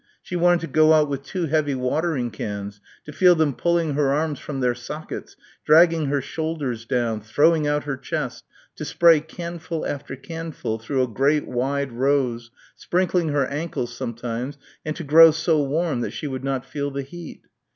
[0.23, 4.11] She wanted to go out with two heavy watering cans, to feel them pulling her
[4.11, 8.43] arms from their sockets, dragging her shoulders down, throwing out her chest,
[8.77, 14.95] to spray canful after canful through a great wide rose, sprinkling her ankles sometimes, and
[14.95, 17.43] to grow so warm that she would not feel the heat.